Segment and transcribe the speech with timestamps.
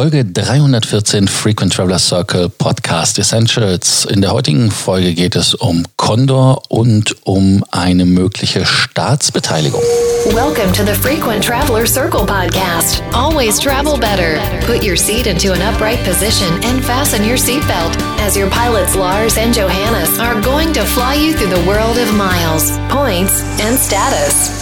[0.00, 4.06] Folge 314 Frequent Traveler Circle Podcast Essentials.
[4.06, 9.82] In der heutigen Folge geht es um Condor und um eine mögliche Staatsbeteiligung.
[10.32, 13.02] Welcome to the Frequent Traveler Circle podcast.
[13.12, 14.40] Always travel better.
[14.64, 17.94] Put your seat into an upright position and fasten your seatbelt
[18.26, 22.10] as your pilots Lars and Johannes are going to fly you through the world of
[22.14, 24.59] miles, points and status.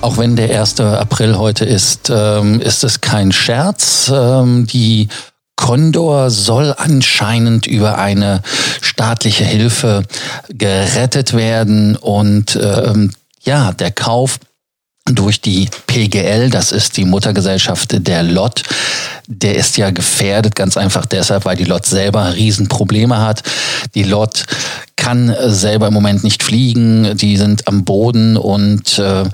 [0.00, 0.80] Auch wenn der 1.
[0.80, 4.10] April heute ist, ähm, ist es kein Scherz.
[4.14, 5.08] Ähm, die
[5.56, 8.42] Condor soll anscheinend über eine
[8.80, 10.04] staatliche Hilfe
[10.48, 13.12] gerettet werden und ähm,
[13.42, 14.38] ja, der Kauf
[15.06, 18.62] durch die PGL, das ist die Muttergesellschaft der LOT,
[19.28, 23.42] der ist ja gefährdet, ganz einfach deshalb, weil die LOT selber Riesenprobleme hat.
[23.94, 24.44] Die LOT
[24.96, 29.24] kann selber im Moment nicht fliegen, die sind am Boden und äh,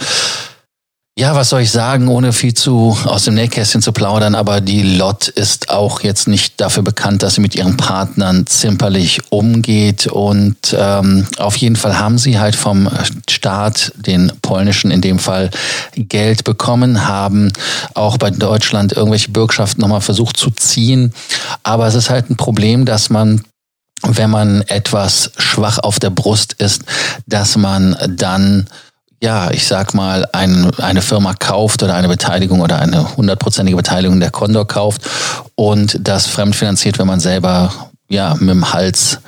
[1.14, 4.82] ja, was soll ich sagen, ohne viel zu aus dem Nähkästchen zu plaudern, aber die
[4.82, 10.06] Lot ist auch jetzt nicht dafür bekannt, dass sie mit ihren Partnern zimperlich umgeht.
[10.06, 12.88] Und ähm, auf jeden Fall haben sie halt vom
[13.28, 15.50] Staat, den polnischen in dem Fall,
[15.94, 17.52] Geld bekommen, haben
[17.92, 21.12] auch bei Deutschland irgendwelche Bürgschaften nochmal versucht zu ziehen.
[21.62, 23.44] Aber es ist halt ein Problem, dass man
[24.04, 26.82] wenn man etwas schwach auf der Brust ist,
[27.28, 28.66] dass man dann
[29.22, 34.18] ja, ich sag mal, ein, eine Firma kauft oder eine Beteiligung oder eine hundertprozentige Beteiligung
[34.18, 35.02] der Condor kauft
[35.54, 37.72] und das fremdfinanziert, wenn man selber
[38.08, 39.20] ja mit dem Hals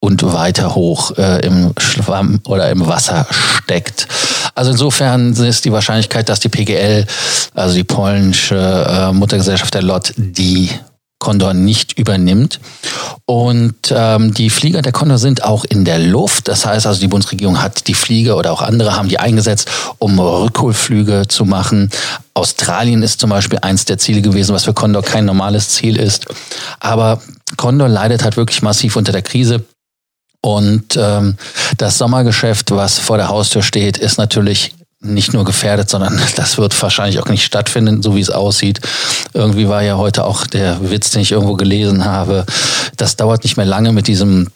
[0.00, 4.08] und weiter hoch äh, im Schwamm oder im Wasser steckt.
[4.56, 7.06] Also insofern ist die Wahrscheinlichkeit, dass die PGL,
[7.54, 10.70] also die polnische äh, Muttergesellschaft der LOT, die
[11.28, 12.58] Condor nicht übernimmt.
[13.26, 16.48] Und ähm, die Flieger der Condor sind auch in der Luft.
[16.48, 20.18] Das heißt also, die Bundesregierung hat die Flieger oder auch andere haben die eingesetzt, um
[20.18, 21.90] Rückholflüge zu machen.
[22.32, 26.24] Australien ist zum Beispiel eins der Ziele gewesen, was für Condor kein normales Ziel ist.
[26.80, 27.20] Aber
[27.58, 29.62] Condor leidet halt wirklich massiv unter der Krise.
[30.40, 31.36] Und ähm,
[31.76, 36.80] das Sommergeschäft, was vor der Haustür steht, ist natürlich nicht nur gefährdet, sondern das wird
[36.82, 38.80] wahrscheinlich auch nicht stattfinden, so wie es aussieht.
[39.32, 42.44] Irgendwie war ja heute auch der Witz, den ich irgendwo gelesen habe.
[42.96, 44.48] Das dauert nicht mehr lange mit diesem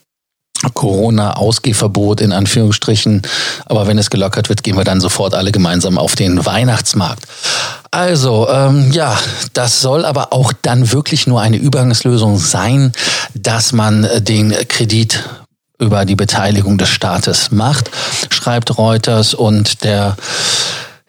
[0.74, 3.22] Corona-Ausgehverbot in Anführungsstrichen.
[3.66, 7.26] Aber wenn es gelockert wird, gehen wir dann sofort alle gemeinsam auf den Weihnachtsmarkt.
[7.90, 9.18] Also, ähm, ja,
[9.52, 12.92] das soll aber auch dann wirklich nur eine Übergangslösung sein,
[13.34, 15.24] dass man den Kredit
[15.82, 17.90] über die Beteiligung des Staates macht,
[18.30, 20.16] schreibt Reuters und der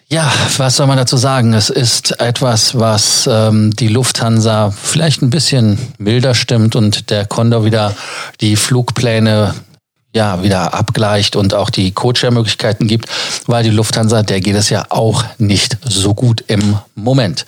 [0.09, 1.53] ja, was soll man dazu sagen?
[1.53, 7.65] Es ist etwas, was ähm, die Lufthansa vielleicht ein bisschen milder stimmt und der Condor
[7.65, 7.95] wieder
[8.39, 9.55] die Flugpläne
[10.13, 13.09] ja wieder abgleicht und auch die Co-Share-Möglichkeiten gibt,
[13.47, 17.45] weil die Lufthansa, der geht es ja auch nicht so gut im Moment.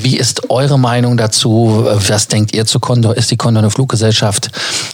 [0.00, 1.86] Wie ist eure Meinung dazu?
[1.86, 3.16] Was denkt ihr zu Condor?
[3.16, 4.50] Ist die Condor eine Fluggesellschaft,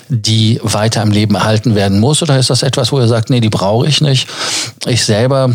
[0.08, 2.22] die weiter im Leben erhalten werden muss?
[2.22, 4.28] Oder ist das etwas, wo ihr sagt, nee, die brauche ich nicht?
[4.86, 5.54] Ich selber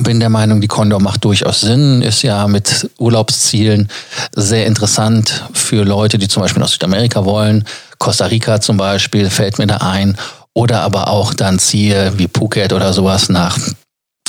[0.00, 3.88] bin der Meinung, die Condor macht durchaus Sinn, ist ja mit Urlaubszielen
[4.34, 7.64] sehr interessant für Leute, die zum Beispiel aus Südamerika wollen.
[7.98, 10.16] Costa Rica zum Beispiel fällt mir da ein.
[10.54, 13.58] Oder aber auch dann Ziele wie Phuket oder sowas nach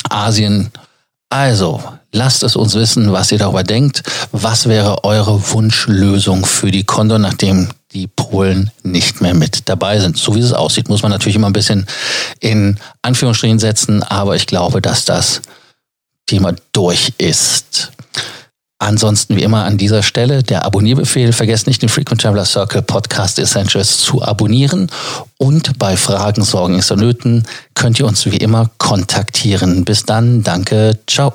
[0.08, 0.70] Asien.
[1.30, 1.82] Also,
[2.12, 4.02] Lasst es uns wissen, was ihr darüber denkt.
[4.32, 10.16] Was wäre eure Wunschlösung für die Condor, nachdem die Polen nicht mehr mit dabei sind?
[10.16, 11.86] So wie es aussieht, muss man natürlich immer ein bisschen
[12.40, 15.42] in Anführungsstrichen setzen, aber ich glaube, dass das
[16.26, 17.92] Thema durch ist.
[18.80, 21.32] Ansonsten wie immer an dieser Stelle der Abonnierbefehl.
[21.32, 24.88] Vergesst nicht den Frequent Traveler Circle Podcast Essentials zu abonnieren.
[25.36, 29.84] Und bei Fragen, Sorgen, Nöten könnt ihr uns wie immer kontaktieren.
[29.84, 30.44] Bis dann.
[30.44, 30.96] Danke.
[31.08, 31.34] Ciao.